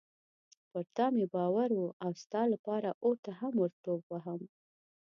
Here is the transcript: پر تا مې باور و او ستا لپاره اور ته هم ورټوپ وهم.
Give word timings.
پر 0.71 0.83
تا 0.95 1.05
مې 1.13 1.25
باور 1.33 1.69
و 1.79 1.83
او 2.03 2.11
ستا 2.21 2.41
لپاره 2.53 2.89
اور 3.03 3.15
ته 3.23 3.31
هم 3.39 3.53
ورټوپ 3.61 4.01
وهم. 4.09 4.41